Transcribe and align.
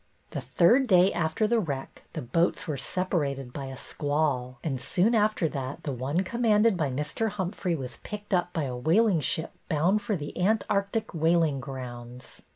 The 0.31 0.41
third 0.41 0.87
day 0.87 1.13
after 1.13 1.43
RETURN 1.45 1.59
OF 1.59 1.65
THE 1.67 1.71
MARINER 1.73 1.81
235 2.11 2.13
the 2.13 2.21
wreck 2.23 2.31
the 2.45 2.51
boats 2.51 2.67
were 2.67 2.77
separated 2.77 3.53
by 3.53 3.65
a 3.65 3.77
squall, 3.77 4.57
and 4.63 4.81
soon 4.81 5.13
after 5.13 5.47
that 5.49 5.83
the 5.83 5.91
one 5.91 6.21
commanded 6.23 6.75
by 6.75 6.89
Mr. 6.89 7.29
Humphrey 7.29 7.75
was 7.75 7.97
picked 8.01 8.33
up 8.33 8.51
by 8.51 8.63
a 8.63 8.75
whal 8.75 9.07
ing 9.11 9.19
ship 9.19 9.51
bound 9.69 10.01
for 10.01 10.15
the 10.15 10.35
Antarctic 10.41 11.13
whaling 11.13 11.59
grounds. 11.59 12.41